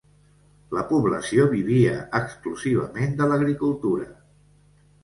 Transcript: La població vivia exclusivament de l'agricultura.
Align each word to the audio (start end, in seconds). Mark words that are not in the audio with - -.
La 0.77 0.83
població 0.91 1.45
vivia 1.53 1.93
exclusivament 2.21 3.15
de 3.21 3.31
l'agricultura. 3.35 4.11